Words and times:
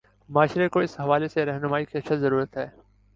معاشرے 0.29 0.67
کو 0.69 0.79
اس 0.79 0.99
حوالے 0.99 1.27
سے 1.27 1.45
راہنمائی 1.45 1.85
کی 1.85 1.97
اشد 1.97 2.19
ضرورت 2.21 2.57
ہے۔ 2.57 2.67